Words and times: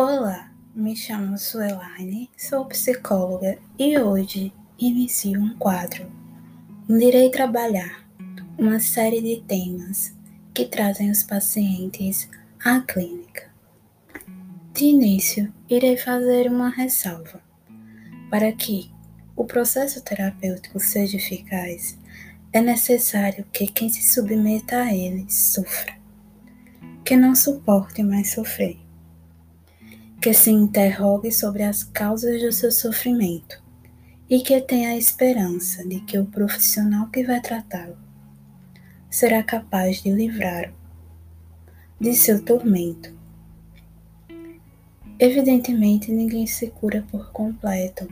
Olá, 0.00 0.48
me 0.76 0.94
chamo 0.94 1.36
Suelaine, 1.36 2.30
sou 2.36 2.64
psicóloga 2.66 3.58
e 3.76 3.98
hoje 3.98 4.52
inicio 4.78 5.40
um 5.40 5.58
quadro 5.58 6.08
irei 6.88 7.32
trabalhar 7.32 8.08
uma 8.56 8.78
série 8.78 9.20
de 9.20 9.42
temas 9.42 10.14
que 10.54 10.66
trazem 10.66 11.10
os 11.10 11.24
pacientes 11.24 12.30
à 12.64 12.78
clínica. 12.78 13.50
De 14.72 14.84
início, 14.84 15.52
irei 15.68 15.96
fazer 15.96 16.48
uma 16.48 16.68
ressalva. 16.68 17.42
Para 18.30 18.52
que 18.52 18.92
o 19.34 19.44
processo 19.44 20.00
terapêutico 20.04 20.78
seja 20.78 21.16
eficaz, 21.16 21.98
é 22.52 22.60
necessário 22.60 23.44
que 23.52 23.66
quem 23.66 23.88
se 23.88 24.04
submeta 24.04 24.80
a 24.80 24.94
ele 24.94 25.28
sofra, 25.28 25.98
que 27.04 27.16
não 27.16 27.34
suporte 27.34 28.00
mais 28.04 28.30
sofrer 28.30 28.78
que 30.28 30.34
se 30.34 30.50
interrogue 30.50 31.32
sobre 31.32 31.62
as 31.62 31.82
causas 31.82 32.42
do 32.42 32.52
seu 32.52 32.70
sofrimento 32.70 33.62
e 34.28 34.40
que 34.40 34.60
tenha 34.60 34.90
a 34.90 34.96
esperança 34.98 35.82
de 35.88 36.00
que 36.00 36.18
o 36.18 36.26
profissional 36.26 37.08
que 37.08 37.24
vai 37.24 37.40
tratá-lo 37.40 37.96
será 39.08 39.42
capaz 39.42 40.02
de 40.02 40.10
livrá-lo 40.10 40.74
de 41.98 42.14
seu 42.14 42.44
tormento. 42.44 43.10
Evidentemente, 45.18 46.12
ninguém 46.12 46.46
se 46.46 46.66
cura 46.66 47.02
por 47.10 47.32
completo, 47.32 48.06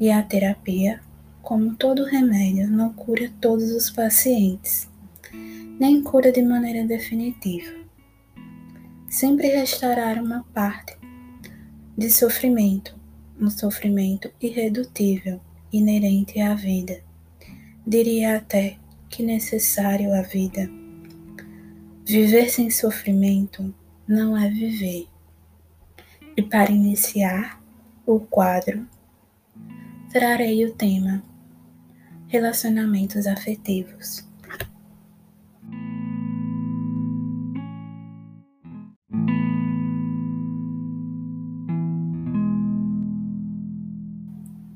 e 0.00 0.10
a 0.10 0.22
terapia, 0.22 1.02
como 1.42 1.74
todo 1.74 2.06
remédio, 2.06 2.70
não 2.70 2.90
cura 2.90 3.30
todos 3.38 3.70
os 3.70 3.90
pacientes, 3.90 4.88
nem 5.78 6.02
cura 6.02 6.32
de 6.32 6.40
maneira 6.40 6.86
definitiva. 6.86 7.84
Sempre 9.10 9.48
restará 9.48 10.14
uma 10.22 10.42
parte 10.54 11.03
de 11.96 12.10
sofrimento, 12.10 12.96
um 13.40 13.48
sofrimento 13.48 14.30
irredutível, 14.40 15.40
inerente 15.72 16.40
à 16.40 16.54
vida. 16.54 17.00
Diria 17.86 18.36
até 18.36 18.78
que 19.08 19.22
necessário 19.22 20.12
à 20.12 20.22
vida. 20.22 20.68
Viver 22.04 22.50
sem 22.50 22.68
sofrimento 22.70 23.72
não 24.08 24.36
é 24.36 24.50
viver. 24.50 25.06
E 26.36 26.42
para 26.42 26.72
iniciar 26.72 27.62
o 28.04 28.18
quadro, 28.18 28.86
trarei 30.10 30.64
o 30.64 30.74
tema 30.74 31.22
Relacionamentos 32.26 33.28
afetivos. 33.28 34.26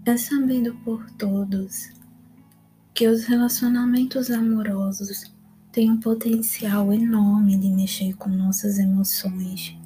É 0.09 0.17
sabido 0.17 0.75
por 0.87 1.05
todos 1.19 1.91
que 2.95 3.07
os 3.07 3.27
relacionamentos 3.27 4.31
amorosos 4.31 5.31
têm 5.71 5.91
um 5.91 6.01
potencial 6.01 6.91
enorme 6.95 7.59
de 7.59 7.69
mexer 7.69 8.15
com 8.17 8.31
nossas 8.31 8.79
emoções 8.79 9.77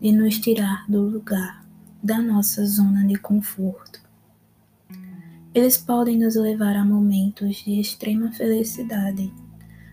e 0.00 0.12
nos 0.12 0.38
tirar 0.38 0.88
do 0.88 1.02
lugar 1.02 1.66
da 2.00 2.22
nossa 2.22 2.64
zona 2.64 3.04
de 3.04 3.16
conforto. 3.16 4.00
Eles 5.52 5.76
podem 5.76 6.16
nos 6.16 6.36
levar 6.36 6.76
a 6.76 6.84
momentos 6.84 7.56
de 7.56 7.80
extrema 7.80 8.30
felicidade, 8.30 9.34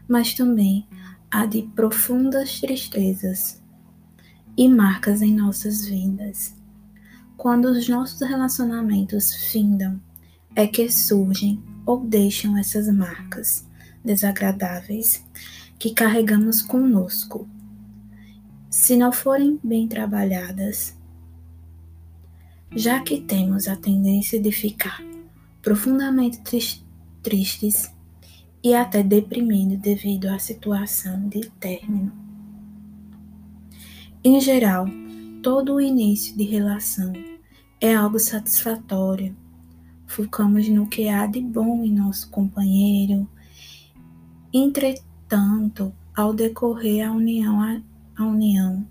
mas 0.08 0.36
também 0.36 0.88
a 1.32 1.48
de 1.48 1.64
profundas 1.64 2.62
tristezas 2.62 3.60
e 4.56 4.70
marcas 4.70 5.24
em 5.24 5.34
nossas 5.34 5.84
vidas. 5.84 6.63
Quando 7.44 7.66
os 7.66 7.90
nossos 7.90 8.22
relacionamentos 8.22 9.34
findam, 9.52 10.00
é 10.56 10.66
que 10.66 10.90
surgem 10.90 11.62
ou 11.86 12.00
deixam 12.00 12.58
essas 12.58 12.88
marcas 12.88 13.68
desagradáveis 14.02 15.26
que 15.78 15.94
carregamos 15.94 16.62
conosco. 16.62 17.46
Se 18.70 18.96
não 18.96 19.12
forem 19.12 19.60
bem 19.62 19.90
trabalhadas, 19.90 20.98
já 22.74 23.02
que 23.02 23.20
temos 23.20 23.68
a 23.68 23.76
tendência 23.76 24.42
de 24.42 24.50
ficar 24.54 25.04
profundamente 25.62 26.40
tristes 27.22 27.94
e 28.64 28.74
até 28.74 29.04
deprimindo 29.04 29.76
devido 29.76 30.28
à 30.28 30.40
situação 30.40 31.28
de 31.28 31.42
término. 31.60 32.14
Em 34.24 34.40
geral, 34.40 34.86
todo 35.42 35.74
o 35.74 35.82
início 35.82 36.38
de 36.38 36.46
relação 36.46 37.33
é 37.84 37.94
algo 37.94 38.18
satisfatório. 38.18 39.36
Focamos 40.08 40.70
no 40.70 40.88
que 40.88 41.10
há 41.10 41.28
de 41.28 41.42
bom 41.42 41.84
em 41.84 41.92
nosso 41.92 42.30
companheiro. 42.30 43.30
Entretanto, 44.54 45.94
ao 46.16 46.34
decorrer 46.34 47.06
a 47.06 47.12
união, 47.12 47.62
a, 47.62 47.82
a 48.16 48.26
união, 48.26 48.88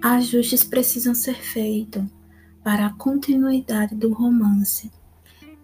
ajustes 0.00 0.62
precisam 0.62 1.12
ser 1.12 1.34
feitos 1.34 2.04
para 2.62 2.86
a 2.86 2.92
continuidade 2.92 3.96
do 3.96 4.12
romance. 4.12 4.88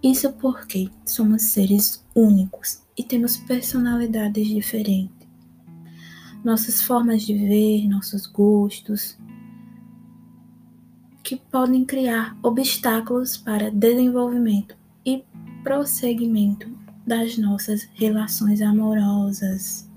Isso 0.02 0.32
porque 0.32 0.90
somos 1.04 1.42
seres 1.42 2.04
únicos 2.16 2.82
e 2.98 3.04
temos 3.04 3.36
personalidades 3.36 4.48
diferentes. 4.48 5.28
Nossas 6.42 6.82
formas 6.82 7.22
de 7.22 7.34
ver, 7.34 7.86
nossos 7.86 8.26
gostos, 8.26 9.16
que 11.26 11.34
podem 11.34 11.84
criar 11.84 12.38
obstáculos 12.40 13.36
para 13.36 13.68
desenvolvimento 13.68 14.76
e 15.04 15.24
prosseguimento 15.64 16.70
das 17.04 17.36
nossas 17.36 17.88
relações 17.94 18.62
amorosas. 18.62 19.90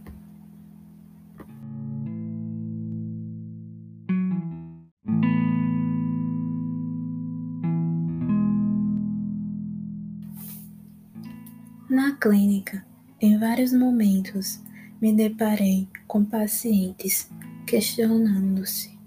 Na 11.88 12.16
clínica, 12.20 12.84
em 13.22 13.38
vários 13.38 13.72
momentos, 13.72 14.60
me 15.00 15.14
deparei 15.14 15.88
com 16.08 16.26
pacientes 16.26 17.30
questionando-se 17.68 18.99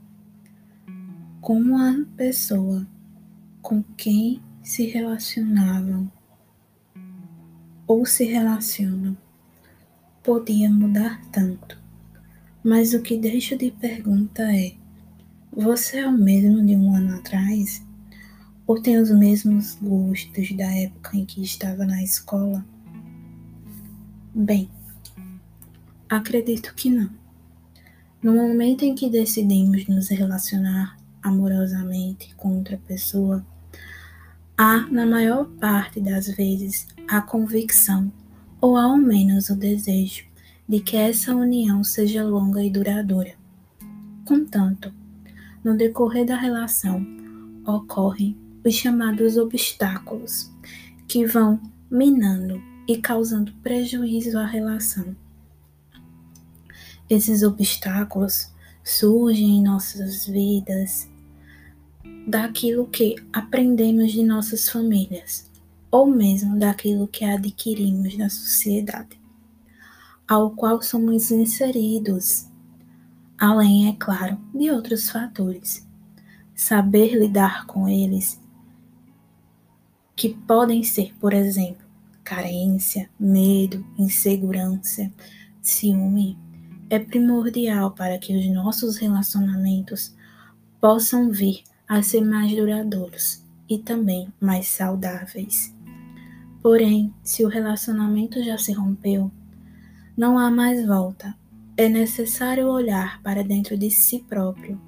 como 1.42 1.76
a 1.76 2.06
pessoa 2.16 2.86
com 3.60 3.82
quem 3.96 4.40
se 4.62 4.86
relacionavam 4.86 6.08
ou 7.84 8.06
se 8.06 8.24
relacionam 8.24 9.16
podia 10.22 10.70
mudar 10.70 11.20
tanto. 11.32 11.82
Mas 12.62 12.94
o 12.94 13.02
que 13.02 13.18
deixo 13.18 13.58
de 13.58 13.72
pergunta 13.72 14.40
é: 14.54 14.74
você 15.52 15.98
é 15.98 16.06
o 16.06 16.12
mesmo 16.12 16.64
de 16.64 16.76
um 16.76 16.94
ano 16.94 17.16
atrás? 17.16 17.84
Ou 18.64 18.80
tem 18.80 18.98
os 18.98 19.10
mesmos 19.10 19.74
gostos 19.82 20.52
da 20.52 20.72
época 20.72 21.16
em 21.16 21.26
que 21.26 21.42
estava 21.42 21.84
na 21.84 22.04
escola? 22.04 22.64
Bem, 24.32 24.70
acredito 26.08 26.72
que 26.76 26.88
não. 26.88 27.10
No 28.22 28.32
momento 28.36 28.84
em 28.84 28.94
que 28.94 29.10
decidimos 29.10 29.88
nos 29.88 30.08
relacionar 30.08 31.01
amorosamente 31.22 32.34
com 32.34 32.58
outra 32.58 32.80
pessoa, 32.86 33.44
há, 34.56 34.86
na 34.90 35.06
maior 35.06 35.46
parte 35.60 36.00
das 36.00 36.28
vezes, 36.28 36.86
a 37.08 37.20
convicção, 37.20 38.12
ou 38.60 38.76
ao 38.76 38.96
menos 38.96 39.48
o 39.50 39.56
desejo, 39.56 40.24
de 40.68 40.80
que 40.80 40.96
essa 40.96 41.34
união 41.34 41.84
seja 41.84 42.24
longa 42.24 42.62
e 42.62 42.70
duradoura. 42.70 43.34
Contanto, 44.24 44.92
no 45.62 45.76
decorrer 45.76 46.26
da 46.26 46.36
relação, 46.36 47.04
ocorrem 47.66 48.36
os 48.64 48.74
chamados 48.74 49.36
obstáculos, 49.36 50.50
que 51.06 51.26
vão 51.26 51.60
minando 51.90 52.62
e 52.88 52.96
causando 52.96 53.52
prejuízo 53.62 54.38
à 54.38 54.46
relação. 54.46 55.14
Esses 57.08 57.42
obstáculos 57.42 58.52
surgem 58.82 59.58
em 59.58 59.62
nossas 59.62 60.26
vidas 60.26 61.11
daquilo 62.26 62.86
que 62.86 63.16
aprendemos 63.32 64.12
de 64.12 64.22
nossas 64.22 64.68
famílias, 64.68 65.50
ou 65.90 66.06
mesmo 66.06 66.58
daquilo 66.58 67.08
que 67.08 67.24
adquirimos 67.24 68.16
na 68.16 68.28
sociedade, 68.28 69.20
ao 70.26 70.50
qual 70.52 70.80
somos 70.80 71.30
inseridos, 71.30 72.46
além, 73.36 73.88
é 73.88 73.96
claro, 73.98 74.38
de 74.54 74.70
outros 74.70 75.10
fatores. 75.10 75.86
Saber 76.54 77.14
lidar 77.18 77.66
com 77.66 77.88
eles, 77.88 78.40
que 80.14 80.28
podem 80.28 80.84
ser, 80.84 81.12
por 81.18 81.32
exemplo, 81.32 81.84
carência, 82.22 83.10
medo, 83.18 83.84
insegurança, 83.98 85.10
ciúme, 85.60 86.38
é 86.88 86.98
primordial 86.98 87.90
para 87.90 88.18
que 88.18 88.36
os 88.36 88.46
nossos 88.54 88.98
relacionamentos 88.98 90.14
possam 90.80 91.30
vir 91.30 91.64
a 91.88 92.02
ser 92.02 92.22
mais 92.22 92.54
duradouros 92.54 93.44
e 93.68 93.78
também 93.78 94.32
mais 94.40 94.68
saudáveis. 94.68 95.74
Porém, 96.62 97.12
se 97.22 97.44
o 97.44 97.48
relacionamento 97.48 98.42
já 98.42 98.56
se 98.56 98.72
rompeu, 98.72 99.30
não 100.16 100.38
há 100.38 100.50
mais 100.50 100.86
volta. 100.86 101.34
É 101.76 101.88
necessário 101.88 102.68
olhar 102.68 103.20
para 103.22 103.42
dentro 103.42 103.76
de 103.76 103.90
si 103.90 104.18
próprio 104.28 104.80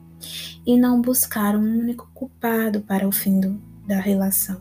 e 0.66 0.76
não 0.76 1.00
buscar 1.00 1.56
um 1.56 1.78
único 1.80 2.10
culpado 2.14 2.80
para 2.82 3.08
o 3.08 3.12
fim 3.12 3.40
do, 3.40 3.60
da 3.86 3.98
relação. 3.98 4.60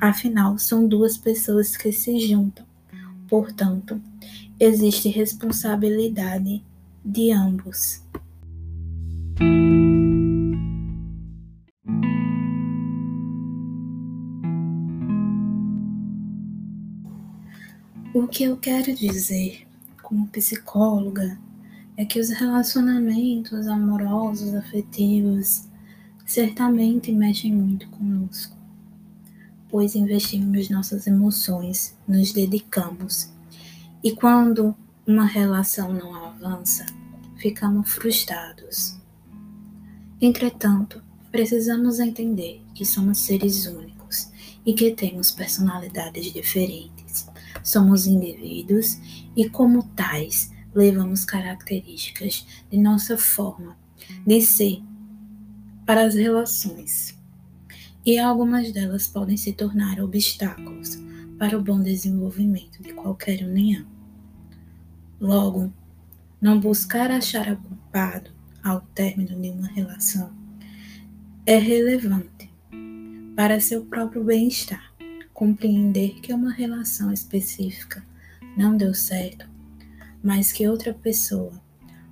Afinal, 0.00 0.58
são 0.58 0.86
duas 0.86 1.16
pessoas 1.16 1.76
que 1.76 1.92
se 1.92 2.18
juntam. 2.20 2.66
Portanto, 3.28 4.00
existe 4.58 5.08
responsabilidade 5.08 6.64
de 7.04 7.32
ambos. 7.32 8.02
O 18.18 18.26
que 18.26 18.44
eu 18.44 18.56
quero 18.56 18.94
dizer 18.94 19.68
como 20.02 20.26
psicóloga 20.28 21.38
é 21.98 22.04
que 22.06 22.18
os 22.18 22.30
relacionamentos 22.30 23.66
amorosos, 23.66 24.54
afetivos, 24.54 25.64
certamente 26.24 27.12
mexem 27.12 27.52
muito 27.52 27.86
conosco, 27.90 28.56
pois 29.68 29.94
investimos 29.94 30.70
nossas 30.70 31.06
emoções, 31.06 31.94
nos 32.08 32.32
dedicamos. 32.32 33.30
E 34.02 34.12
quando 34.12 34.74
uma 35.06 35.26
relação 35.26 35.92
não 35.92 36.14
avança, 36.14 36.86
ficamos 37.36 37.92
frustrados. 37.92 38.96
Entretanto, 40.22 41.04
precisamos 41.30 42.00
entender 42.00 42.62
que 42.74 42.86
somos 42.86 43.18
seres 43.18 43.66
únicos 43.66 44.30
e 44.64 44.72
que 44.72 44.92
temos 44.92 45.30
personalidades 45.30 46.32
diferentes 46.32 46.96
Somos 47.66 48.06
indivíduos 48.06 48.96
e, 49.36 49.50
como 49.50 49.82
tais, 49.82 50.52
levamos 50.72 51.24
características 51.24 52.46
de 52.70 52.78
nossa 52.78 53.18
forma 53.18 53.76
de 54.24 54.40
ser 54.40 54.80
para 55.84 56.06
as 56.06 56.14
relações. 56.14 57.18
E 58.04 58.20
algumas 58.20 58.70
delas 58.70 59.08
podem 59.08 59.36
se 59.36 59.52
tornar 59.52 60.00
obstáculos 60.00 60.96
para 61.40 61.58
o 61.58 61.62
bom 61.62 61.82
desenvolvimento 61.82 62.80
de 62.80 62.92
qualquer 62.92 63.42
união. 63.42 63.84
Logo, 65.20 65.72
não 66.40 66.60
buscar 66.60 67.10
achar 67.10 67.48
a 67.48 67.56
culpado 67.56 68.30
ao 68.62 68.80
término 68.94 69.40
de 69.40 69.50
uma 69.50 69.66
relação 69.66 70.32
é 71.44 71.58
relevante 71.58 72.48
para 73.34 73.58
seu 73.58 73.84
próprio 73.86 74.22
bem-estar 74.22 74.95
compreender 75.36 76.18
que 76.22 76.32
uma 76.32 76.50
relação 76.50 77.12
específica 77.12 78.02
não 78.56 78.74
deu 78.74 78.94
certo, 78.94 79.46
mas 80.24 80.50
que 80.50 80.66
outra 80.66 80.94
pessoa 80.94 81.52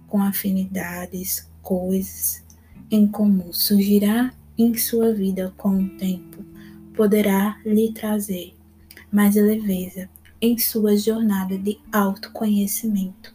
com 0.06 0.22
afinidades, 0.22 1.50
coisas 1.62 2.44
em 2.90 3.06
comum 3.06 3.50
surgirá 3.50 4.30
em 4.58 4.76
sua 4.76 5.14
vida 5.14 5.54
com 5.56 5.70
o 5.70 5.88
tempo, 5.96 6.44
poderá 6.94 7.58
lhe 7.64 7.90
trazer 7.94 8.54
mais 9.10 9.36
leveza 9.36 10.06
em 10.38 10.58
sua 10.58 10.94
jornada 10.94 11.56
de 11.56 11.80
autoconhecimento. 11.90 13.34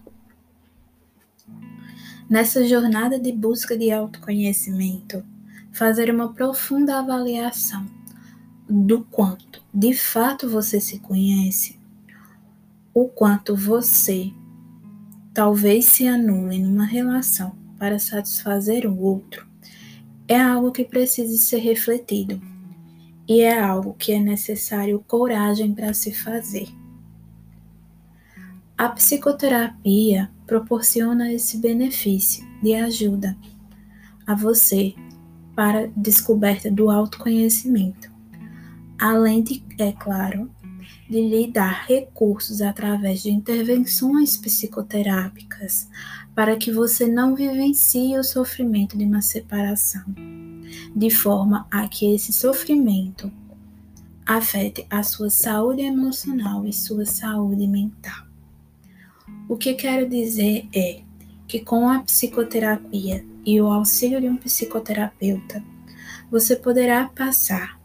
Nessa 2.29 2.63
jornada 2.63 3.19
de 3.19 3.31
busca 3.31 3.75
de 3.75 3.89
autoconhecimento, 3.91 5.25
fazer 5.71 6.13
uma 6.13 6.31
profunda 6.31 6.99
avaliação 6.99 7.98
do 8.69 9.03
quanto 9.05 9.63
de 9.73 9.95
fato 9.95 10.47
você 10.47 10.79
se 10.79 10.99
conhece, 10.99 11.79
o 12.93 13.07
quanto 13.07 13.55
você 13.55 14.31
talvez 15.33 15.85
se 15.85 16.07
anule 16.07 16.59
numa 16.59 16.85
relação 16.85 17.55
para 17.79 17.97
satisfazer 17.97 18.85
o 18.85 18.99
outro, 18.99 19.47
é 20.27 20.39
algo 20.39 20.71
que 20.71 20.83
precisa 20.83 21.35
ser 21.37 21.57
refletido 21.59 22.39
e 23.27 23.41
é 23.41 23.59
algo 23.59 23.95
que 23.97 24.11
é 24.11 24.19
necessário 24.19 25.03
coragem 25.07 25.73
para 25.73 25.93
se 25.93 26.13
fazer. 26.13 26.67
A 28.77 28.89
psicoterapia 28.89 30.29
proporciona 30.45 31.33
esse 31.33 31.57
benefício 31.57 32.47
de 32.61 32.75
ajuda 32.75 33.35
a 34.27 34.35
você 34.35 34.93
para 35.55 35.87
descoberta 35.95 36.69
do 36.69 36.89
autoconhecimento 36.89 38.08
além 38.99 39.41
de, 39.41 39.63
é 39.77 39.91
claro, 39.93 40.51
de 41.09 41.21
lhe 41.21 41.51
dar 41.51 41.85
recursos 41.87 42.61
através 42.61 43.23
de 43.23 43.31
intervenções 43.31 44.37
psicoterápicas 44.37 45.87
para 46.35 46.55
que 46.57 46.71
você 46.71 47.07
não 47.07 47.35
vivencie 47.35 48.17
o 48.17 48.23
sofrimento 48.23 48.97
de 48.97 49.05
uma 49.05 49.21
separação, 49.21 50.03
de 50.95 51.09
forma 51.09 51.65
a 51.71 51.87
que 51.87 52.13
esse 52.13 52.31
sofrimento 52.31 53.31
afete 54.25 54.85
a 54.89 55.01
sua 55.01 55.29
saúde 55.29 55.81
emocional 55.81 56.65
e 56.65 56.71
sua 56.71 57.05
saúde 57.05 57.65
mental. 57.67 58.27
O 59.47 59.57
que 59.57 59.73
quero 59.73 60.07
dizer 60.07 60.67
é 60.73 61.01
que 61.47 61.59
com 61.59 61.89
a 61.89 61.99
psicoterapia 62.01 63.25
e 63.43 63.59
o 63.59 63.65
auxílio 63.65 64.21
de 64.21 64.29
um 64.29 64.37
psicoterapeuta, 64.37 65.63
você 66.29 66.55
poderá 66.55 67.09
passar 67.09 67.78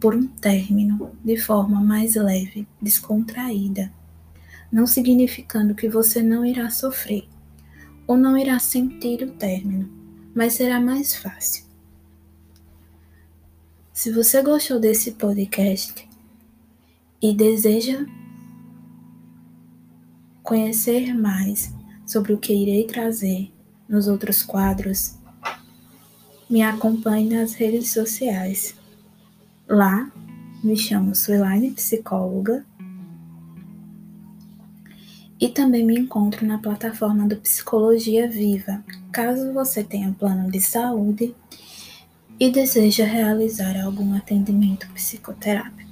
por 0.00 0.14
um 0.14 0.26
término 0.26 1.10
de 1.24 1.36
forma 1.36 1.80
mais 1.80 2.14
leve, 2.14 2.66
descontraída, 2.80 3.92
não 4.70 4.86
significando 4.86 5.74
que 5.74 5.88
você 5.88 6.22
não 6.22 6.44
irá 6.44 6.70
sofrer 6.70 7.28
ou 8.06 8.16
não 8.16 8.36
irá 8.38 8.58
sentir 8.58 9.22
o 9.22 9.32
término, 9.32 9.90
mas 10.34 10.54
será 10.54 10.80
mais 10.80 11.14
fácil. 11.14 11.64
Se 13.92 14.12
você 14.12 14.40
gostou 14.42 14.78
desse 14.78 15.12
podcast 15.12 16.08
e 17.20 17.34
deseja 17.34 18.06
conhecer 20.42 21.12
mais 21.12 21.74
sobre 22.06 22.32
o 22.32 22.38
que 22.38 22.54
irei 22.54 22.86
trazer 22.86 23.52
nos 23.88 24.06
outros 24.06 24.42
quadros, 24.42 25.18
me 26.48 26.62
acompanhe 26.62 27.28
nas 27.34 27.54
redes 27.54 27.90
sociais. 27.92 28.77
Lá, 29.70 30.10
me 30.64 30.74
chamo 30.74 31.14
Suelaine 31.14 31.72
Psicóloga 31.72 32.64
e 35.38 35.46
também 35.46 35.84
me 35.84 35.94
encontro 35.94 36.46
na 36.46 36.56
plataforma 36.56 37.28
do 37.28 37.36
Psicologia 37.36 38.26
Viva, 38.26 38.82
caso 39.12 39.52
você 39.52 39.84
tenha 39.84 40.16
plano 40.18 40.50
de 40.50 40.58
saúde 40.58 41.34
e 42.40 42.50
deseja 42.50 43.04
realizar 43.04 43.78
algum 43.78 44.14
atendimento 44.14 44.88
psicoterápico. 44.94 45.87